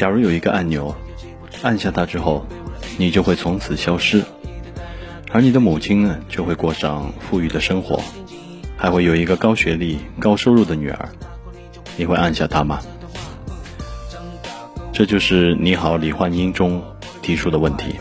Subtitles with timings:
[0.00, 0.96] 假如有一个按钮，
[1.60, 2.46] 按下它之后，
[2.96, 4.24] 你就会从此消失，
[5.30, 8.02] 而你的母亲呢，就会过上富裕的生活，
[8.78, 11.06] 还会有一个高学历、高收入的女儿。
[11.98, 12.80] 你会按下它吗？
[14.90, 16.82] 这就是《你好，李焕英》中
[17.20, 17.96] 提出的问题。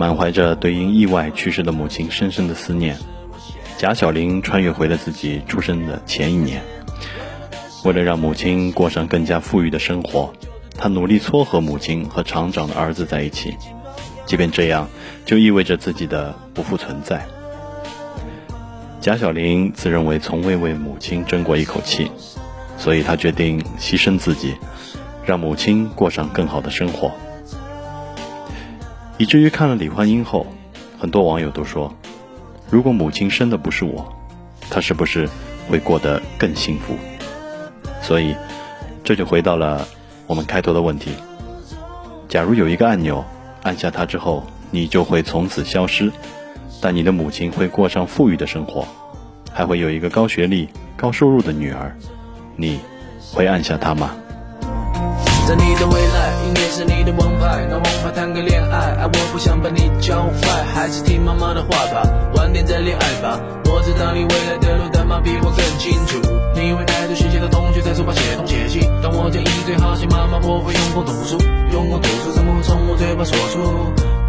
[0.00, 2.98] 满怀着对因意外去世的母亲深深的思念，
[3.76, 6.60] 贾小玲穿越回了自己出生的前一年。
[7.88, 10.30] 为了让母亲过上更加富裕的生活，
[10.76, 13.56] 他努力撮合母亲和厂长的儿子在一起，
[14.26, 14.86] 即便这样，
[15.24, 17.26] 就意味着自己的不复存在。
[19.00, 22.10] 贾小玲自认为从未为母亲争过一口气，
[22.76, 24.54] 所以她决定牺牲自己，
[25.24, 27.10] 让母亲过上更好的生活。
[29.16, 30.46] 以至于看了李焕英后，
[30.98, 31.96] 很多网友都说
[32.68, 34.14] ：“如果母亲生的不是我，
[34.68, 35.26] 她是不是
[35.70, 36.94] 会过得更幸福？”
[38.02, 38.34] 所以，
[39.04, 39.86] 这就回到了
[40.26, 41.12] 我们开头的问题：
[42.28, 43.24] 假如有一个按钮，
[43.62, 46.10] 按下它之后，你就会从此消失，
[46.80, 48.86] 但你的母亲会过上富裕的生活，
[49.52, 51.96] 还会有一个高学历、高收入的女儿，
[52.56, 52.80] 你
[53.32, 54.10] 会按下它吗？
[55.46, 57.64] 在你的未来，应该是你的王牌。
[57.70, 62.02] 拿王牌谈个恋爱，爱我不想把你教坏，还是听妈妈的话吧，
[62.34, 63.40] 晚点再恋爱吧。
[63.64, 64.67] 我知道你未来的
[65.20, 66.20] 比我更清楚。
[66.54, 71.38] 你会带着学习的同学在书包写东写西，当我建议最好写妈妈，我会用功读书，
[71.72, 73.58] 用功读书怎么会从我嘴巴说出？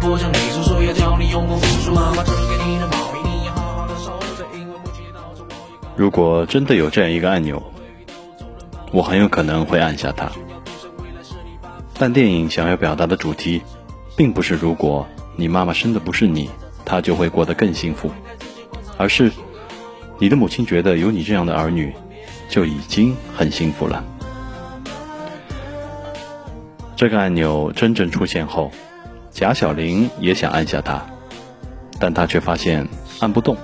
[0.00, 7.62] 不像你叔叔要教你用功读书，妈妈只给你的毛衣，你要好好的收着，因为母亲导致我如果真的有这样一个按钮，
[8.92, 10.30] 我很有可能会按下它。
[11.98, 13.60] 但电影想要表达的主题，
[14.16, 16.48] 并不是如果你妈妈生的不是你，
[16.84, 18.10] 她就会过得更幸福，
[18.96, 19.30] 而是
[20.20, 21.92] 你的母亲觉得有你这样的儿女，
[22.48, 24.04] 就已经很幸福了。
[26.94, 28.70] 这个按钮真正出现后，
[29.32, 31.02] 贾小玲也想按下它，
[31.98, 32.86] 但她却发现
[33.18, 33.56] 按不动，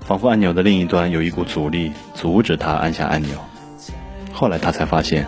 [0.00, 3.38] 仿佛按钮的另一端有一股阻力阻止她按下按钮。
[4.32, 5.26] 后来她才发现，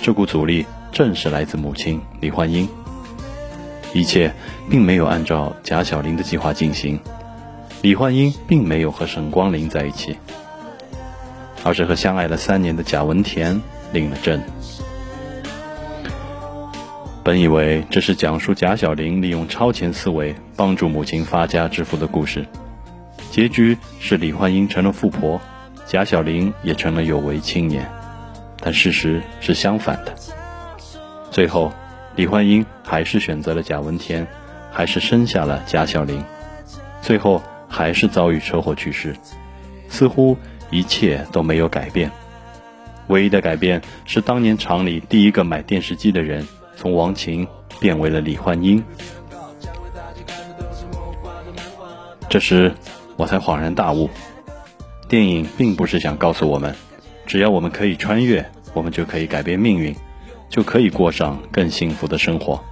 [0.00, 0.64] 这股阻力。
[0.92, 2.68] 正是来自母亲李焕英。
[3.94, 4.30] 一切
[4.68, 7.00] 并没有按照贾小玲的计划进行，
[7.82, 10.16] 李焕英并没有和沈光林在一起，
[11.64, 13.60] 而是和相爱了三年的贾文田
[13.92, 14.40] 领了证。
[17.24, 22.46] 本以为这是讲述贾小玲利用超前思维帮助母亲发家致富的故事，
[23.32, 25.40] 结局是李焕英成了富婆，
[25.84, 27.90] 贾小玲也成了有为青年，
[28.60, 30.14] 但事实是相反的。
[31.32, 31.72] 最后，
[32.14, 34.24] 李焕英还是选择了贾文田，
[34.70, 36.24] 还是生下了贾小玲，
[37.00, 39.16] 最后还是遭遇车祸去世。
[39.88, 40.36] 似乎
[40.70, 42.10] 一切都没有改变，
[43.08, 46.46] 唯一的改变是当年厂里第一个买电视机的人
[46.76, 47.48] 从王琴
[47.80, 48.84] 变为了李焕英。
[52.28, 52.72] 这时，
[53.16, 54.08] 我才恍然大悟，
[55.08, 56.74] 电影并不是想告诉我们，
[57.26, 59.96] 只要我们可以穿越，我们就可以改变命运。
[60.48, 62.62] 就可以过上更幸福的生活。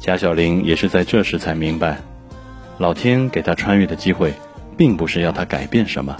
[0.00, 1.98] 贾小玲也是在这时才明白，
[2.78, 4.34] 老天给他穿越的机会，
[4.76, 6.16] 并不是要他改变什么，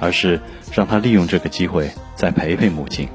[0.00, 0.40] 而是
[0.72, 3.08] 让他利用这个机会再陪陪母亲。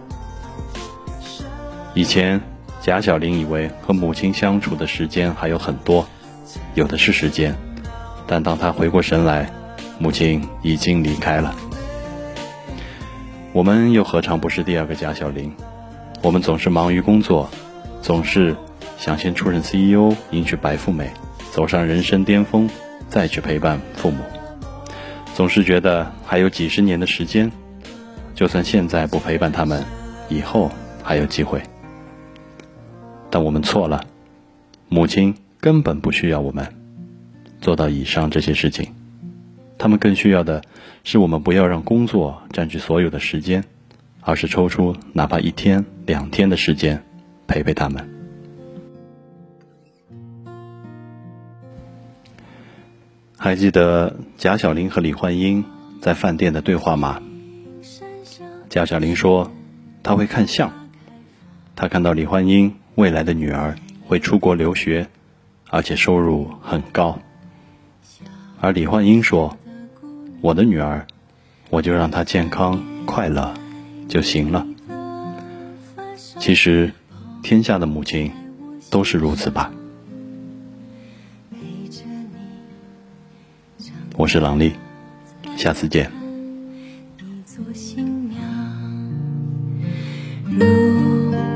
[1.93, 2.39] 以前，
[2.81, 6.07] 贾小玲以为和母亲相处的时间还有很多，
[6.75, 7.55] 有的是时间，
[8.27, 9.49] 但当她回过神来，
[9.99, 11.55] 母亲已经离开了。
[13.51, 15.51] 我们又何尝不是第二个贾小玲？
[16.21, 17.49] 我们总是忙于工作，
[18.01, 18.55] 总是
[18.97, 21.11] 想先出任 CEO，迎娶白富美，
[21.57, 22.69] 走上人生巅峰，
[23.09, 24.19] 再去陪伴父母。
[25.33, 27.51] 总是觉得还有几十年的时间，
[28.35, 29.83] 就算现在不陪伴他们，
[30.29, 30.71] 以后
[31.01, 31.59] 还有机会。
[33.31, 34.03] 但我们错了，
[34.87, 36.63] 母亲根本不需要我们
[37.59, 38.93] 做到以上这些事情，
[39.79, 40.61] 他们更需要的
[41.03, 43.63] 是我们不要让工作占据所有的时间。
[44.21, 47.01] 而是抽出哪怕一天、两天的时间，
[47.47, 48.16] 陪陪他们。
[53.47, 55.63] 还记得贾小玲和李焕英
[56.01, 57.21] 在饭店的对话吗？
[58.67, 59.49] 贾小玲说
[60.03, 60.69] ：“她会看相，
[61.73, 65.07] 她看到李焕英未来的女儿会出国留学，
[65.69, 67.19] 而且收入很高。”
[68.59, 69.57] 而李焕英说
[70.41, 71.07] ：“我的女儿，
[71.69, 73.53] 我就让她健康快乐。”
[74.09, 74.67] 就行了。
[76.37, 76.91] 其实，
[77.41, 78.29] 天下的母亲
[78.89, 79.71] 都是如此吧。
[84.17, 84.73] 我是朗丽，
[85.55, 86.11] 下次见。
[87.19, 88.41] 你做新娘，
[90.43, 90.65] 如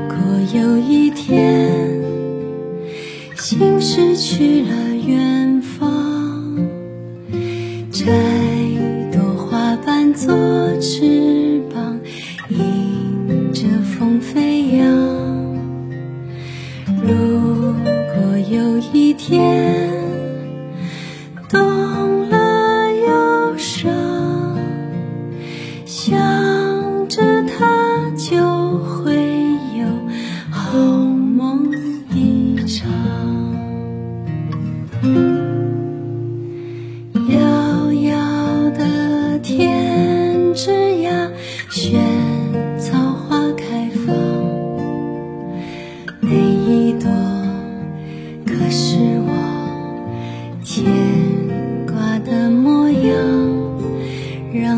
[0.06, 0.16] 果
[0.54, 2.00] 有一天
[3.36, 6.56] 心失去了远方，
[7.90, 8.04] 摘
[9.10, 10.32] 朵花瓣做
[10.78, 11.98] 翅膀，
[12.48, 14.86] 迎着风飞扬。
[17.02, 17.74] 如
[18.14, 19.81] 果有一天。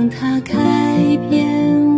[0.05, 1.47] 让它开遍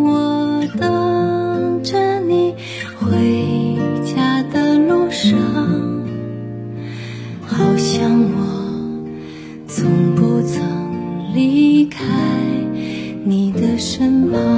[0.04, 2.54] 我等着你
[3.00, 3.74] 回
[4.04, 5.36] 家的路上，
[7.44, 9.02] 好像我
[9.66, 12.04] 从不曾离开
[13.24, 14.55] 你的身旁。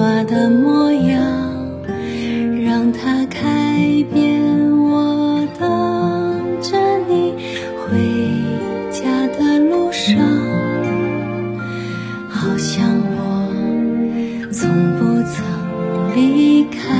[0.00, 1.20] 挂的模样，
[2.64, 4.40] 让它开遍
[4.80, 7.34] 我等着你
[7.76, 8.00] 回
[8.90, 10.16] 家的路上，
[12.30, 12.82] 好像
[13.14, 16.99] 我从不曾离开。